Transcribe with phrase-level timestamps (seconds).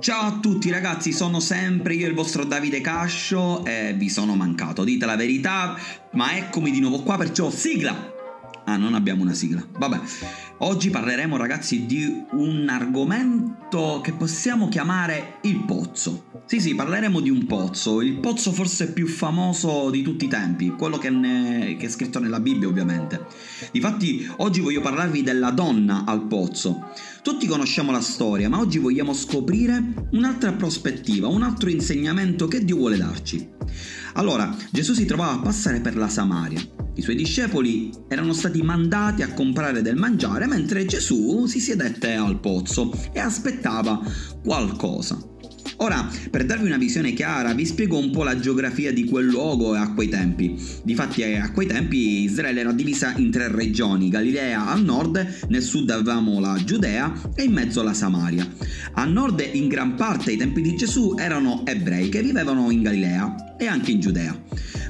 [0.00, 4.82] Ciao a tutti ragazzi, sono sempre io il vostro Davide Cascio e vi sono mancato,
[4.82, 5.78] dite la verità,
[6.12, 8.12] ma eccomi di nuovo qua perciò sigla!
[8.64, 9.64] Ah, non abbiamo una sigla.
[9.78, 10.00] Vabbè.
[10.58, 16.33] Oggi parleremo, ragazzi, di un argomento che possiamo chiamare il pozzo.
[16.46, 20.70] Sì, sì, parleremo di un pozzo, il pozzo forse più famoso di tutti i tempi,
[20.70, 21.76] quello che, ne...
[21.78, 23.24] che è scritto nella Bibbia, ovviamente.
[23.70, 26.90] Difatti, oggi voglio parlarvi della donna al pozzo.
[27.22, 32.76] Tutti conosciamo la storia, ma oggi vogliamo scoprire un'altra prospettiva, un altro insegnamento che Dio
[32.76, 33.48] vuole darci.
[34.14, 36.60] Allora, Gesù si trovava a passare per la Samaria.
[36.96, 42.38] I suoi discepoli erano stati mandati a comprare del mangiare mentre Gesù si sedette al
[42.40, 44.00] pozzo e aspettava
[44.42, 45.32] qualcosa.
[45.78, 49.74] Ora, per darvi una visione chiara, vi spiego un po' la geografia di quel luogo
[49.74, 50.56] a quei tempi.
[50.82, 55.62] Difatti, eh, a quei tempi Israele era divisa in tre regioni: Galilea al nord, nel
[55.62, 58.46] sud avevamo la Giudea e in mezzo la Samaria.
[58.92, 63.56] A nord, in gran parte ai tempi di Gesù, erano ebrei che vivevano in Galilea
[63.58, 64.42] e anche in Giudea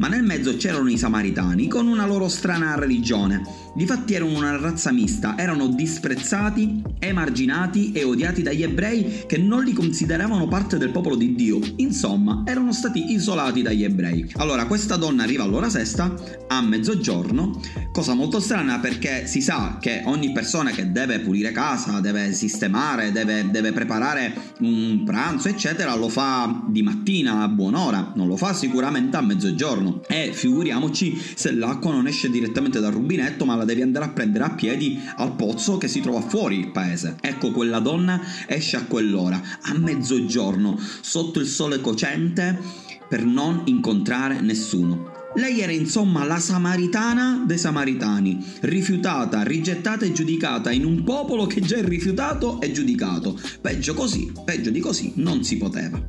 [0.00, 3.42] ma nel mezzo c'erano i samaritani con una loro strana religione.
[3.74, 9.72] Difatti erano una razza mista, erano disprezzati, emarginati e odiati dagli ebrei che non li
[9.72, 11.60] consideravano parte del popolo di Dio.
[11.76, 14.30] Insomma, erano stati isolati dagli ebrei.
[14.36, 16.14] Allora, questa donna arriva all'ora sesta,
[16.48, 17.60] a mezzogiorno,
[17.92, 23.12] cosa molto strana perché si sa che ogni persona che deve pulire casa, deve sistemare,
[23.12, 28.52] deve, deve preparare un pranzo, eccetera, lo fa di mattina a buon'ora, non lo fa
[28.52, 30.00] sicuramente a mezzogiorno giorno.
[30.08, 34.44] E figuriamoci se l'acqua non esce direttamente dal rubinetto, ma la devi andare a prendere
[34.44, 37.16] a piedi al pozzo che si trova fuori il paese.
[37.20, 42.58] Ecco, quella donna esce a quell'ora, a mezzogiorno, sotto il sole cocente,
[43.06, 45.18] per non incontrare nessuno.
[45.34, 51.60] Lei era insomma la samaritana dei samaritani, rifiutata, rigettata e giudicata in un popolo che
[51.60, 53.38] già è rifiutato e giudicato.
[53.60, 56.02] Peggio così, peggio di così non si poteva.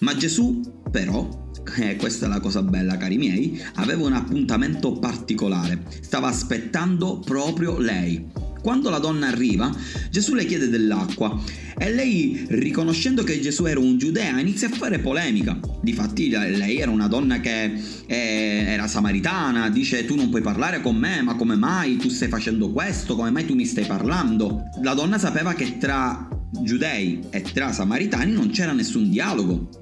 [0.00, 5.82] Ma Gesù, però, eh, questa è la cosa bella cari miei, aveva un appuntamento particolare,
[6.00, 8.48] stava aspettando proprio lei.
[8.60, 9.74] Quando la donna arriva,
[10.10, 11.40] Gesù le chiede dell'acqua
[11.78, 15.58] e lei, riconoscendo che Gesù era un giudea, inizia a fare polemica.
[15.80, 17.72] Difatti lei era una donna che
[18.06, 22.28] eh, era samaritana, dice tu non puoi parlare con me, ma come mai tu stai
[22.28, 23.16] facendo questo?
[23.16, 24.64] Come mai tu mi stai parlando?
[24.82, 26.28] La donna sapeva che tra
[26.62, 29.79] giudei e tra samaritani non c'era nessun dialogo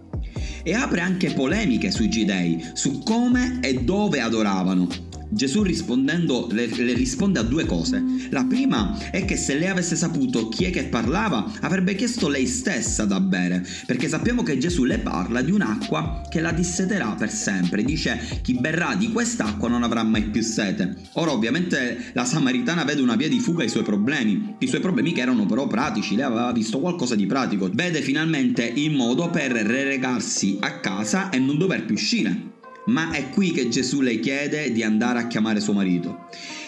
[0.68, 5.07] e apre anche polemiche sui giudei, su come e dove adoravano.
[5.30, 8.02] Gesù rispondendo le, le, risponde a due cose.
[8.30, 12.46] La prima è che se lei avesse saputo chi è che parlava, avrebbe chiesto lei
[12.46, 17.30] stessa da bere, perché sappiamo che Gesù le parla di un'acqua che la disseterà per
[17.30, 17.82] sempre.
[17.82, 20.96] Dice chi berrà di quest'acqua non avrà mai più sete.
[21.14, 25.12] Ora ovviamente la Samaritana vede una via di fuga ai suoi problemi, i suoi problemi
[25.12, 27.70] che erano però pratici, lei aveva visto qualcosa di pratico.
[27.72, 32.56] Vede finalmente il modo per reregarsi a casa e non dover più uscire
[32.88, 36.26] ma è qui che Gesù le chiede di andare a chiamare suo marito.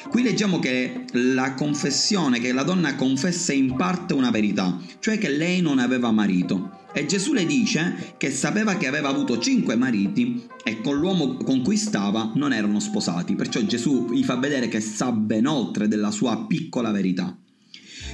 [0.08, 5.28] Qui leggiamo che la confessione, che la donna confessa in parte una verità, cioè che
[5.28, 6.78] lei non aveva marito.
[6.92, 11.62] E Gesù le dice che sapeva che aveva avuto cinque mariti e con l'uomo con
[11.62, 13.36] cui stava non erano sposati.
[13.36, 17.36] Perciò Gesù gli fa vedere che sa ben oltre della sua piccola verità.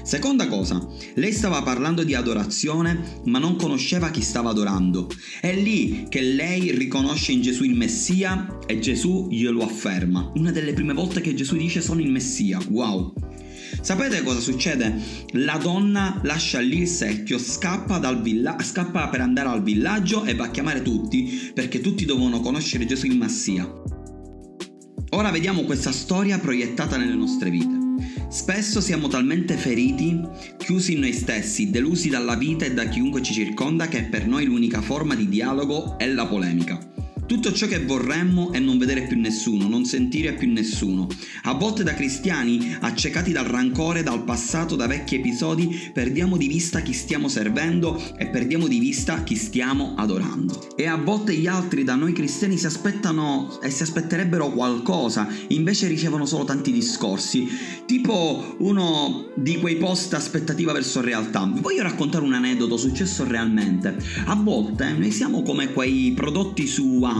[0.06, 5.11] Seconda cosa, lei stava parlando di adorazione ma non conosceva chi stava adorando.
[5.41, 10.31] È lì che lei riconosce in Gesù il Messia e Gesù glielo afferma.
[10.37, 12.61] Una delle prime volte che Gesù dice sono il Messia.
[12.69, 13.15] Wow.
[13.81, 14.97] Sapete cosa succede?
[15.33, 20.44] La donna lascia lì il secchio, scappa, villa- scappa per andare al villaggio e va
[20.44, 23.69] a chiamare tutti perché tutti devono conoscere Gesù il Messia.
[25.11, 27.75] Ora vediamo questa storia proiettata nelle nostre vite.
[28.36, 30.20] Spesso siamo talmente feriti,
[30.58, 34.44] chiusi in noi stessi, delusi dalla vita e da chiunque ci circonda che per noi
[34.44, 36.95] l'unica forma di dialogo è la polemica.
[37.26, 41.09] Tutto ciò che vorremmo è non vedere più nessuno, non sentire più nessuno.
[41.42, 46.81] A volte da cristiani, accecati dal rancore, dal passato, da vecchi episodi, perdiamo di vista
[46.82, 50.76] chi stiamo servendo e perdiamo di vista chi stiamo adorando.
[50.76, 55.88] E a volte gli altri da noi cristiani si aspettano e si aspetterebbero qualcosa, invece
[55.88, 57.49] ricevono solo tanti discorsi,
[57.87, 61.44] tipo uno di quei post aspettativa verso realtà.
[61.52, 63.96] Vi voglio raccontare un aneddoto successo realmente.
[64.26, 67.14] A volte noi siamo come quei prodotti su Amazon.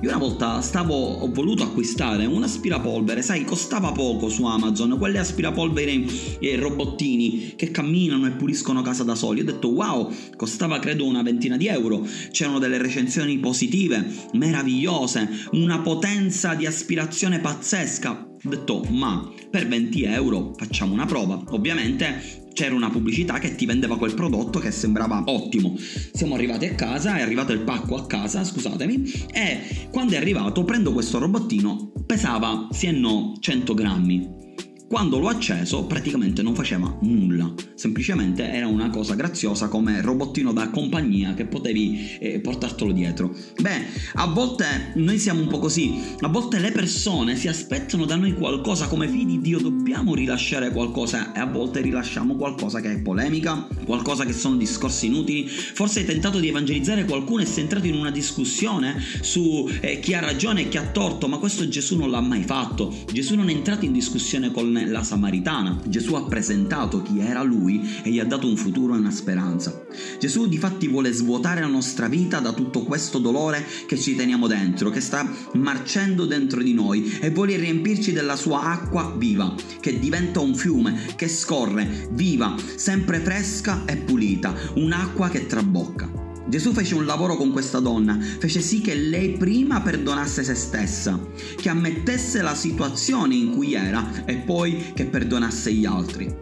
[0.00, 5.18] Io una volta stavo, ho voluto acquistare un aspirapolvere, sai, costava poco su Amazon, quelle
[5.18, 6.04] aspirapolvere
[6.38, 9.40] e robottini che camminano e puliscono casa da soli.
[9.40, 12.06] Ho detto wow, costava credo una ventina di euro.
[12.30, 18.33] C'erano delle recensioni positive, meravigliose, una potenza di aspirazione pazzesca.
[18.44, 21.42] Ho detto ma per 20 euro facciamo una prova.
[21.48, 25.74] Ovviamente c'era una pubblicità che ti vendeva quel prodotto che sembrava ottimo.
[25.78, 30.62] Siamo arrivati a casa, è arrivato il pacco a casa, scusatemi, e quando è arrivato
[30.64, 34.43] prendo questo robottino, pesava sì e no 100 grammi.
[34.86, 40.68] Quando l'ho acceso praticamente non faceva nulla, semplicemente era una cosa graziosa come robottino da
[40.68, 43.34] compagnia che potevi eh, portartelo dietro.
[43.60, 48.16] Beh, a volte noi siamo un po' così, a volte le persone si aspettano da
[48.16, 51.32] noi qualcosa come figli di Dio, dobbiamo rilasciare qualcosa.
[51.32, 56.06] E a volte rilasciamo qualcosa che è polemica, qualcosa che sono discorsi inutili, forse hai
[56.06, 60.62] tentato di evangelizzare qualcuno e sei entrato in una discussione su eh, chi ha ragione
[60.62, 63.86] e chi ha torto, ma questo Gesù non l'ha mai fatto, Gesù non è entrato
[63.86, 65.80] in discussione con la Samaritana.
[65.86, 69.84] Gesù ha presentato chi era lui e gli ha dato un futuro e una speranza.
[70.18, 74.46] Gesù di fatti vuole svuotare la nostra vita da tutto questo dolore che ci teniamo
[74.46, 79.98] dentro, che sta marcendo dentro di noi e vuole riempirci della sua acqua viva, che
[79.98, 86.23] diventa un fiume, che scorre, viva, sempre fresca e pulita, un'acqua che trabocca.
[86.54, 91.20] Gesù fece un lavoro con questa donna, fece sì che lei prima perdonasse se stessa,
[91.56, 96.32] che ammettesse la situazione in cui era e poi che perdonasse gli altri.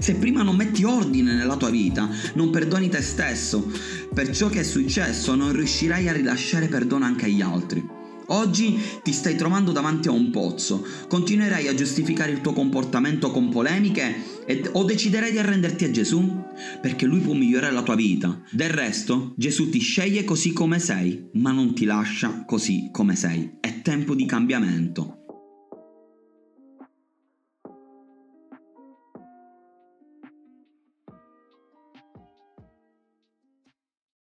[0.00, 3.70] Se prima non metti ordine nella tua vita, non perdoni te stesso,
[4.12, 7.98] per ciò che è successo non riuscirai a rilasciare perdono anche agli altri.
[8.32, 13.50] Oggi ti stai trovando davanti a un pozzo, continuerai a giustificare il tuo comportamento con
[13.50, 16.42] polemiche ed, o deciderai di arrenderti a Gesù?
[16.80, 18.42] Perché Lui può migliorare la tua vita.
[18.50, 23.58] Del resto, Gesù ti sceglie così come sei, ma non ti lascia così come sei.
[23.60, 25.19] È tempo di cambiamento.